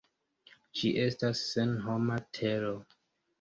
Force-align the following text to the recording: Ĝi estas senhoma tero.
Ĝi 0.79 0.89
estas 1.01 1.43
senhoma 1.51 2.19
tero. 2.39 2.73